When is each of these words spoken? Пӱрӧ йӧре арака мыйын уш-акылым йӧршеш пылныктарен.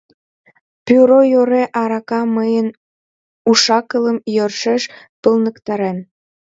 Пӱрӧ 0.85 1.19
йӧре 1.31 1.63
арака 1.81 2.21
мыйын 2.35 2.67
уш-акылым 3.49 4.17
йӧршеш 4.35 4.83
пылныктарен. 5.21 5.97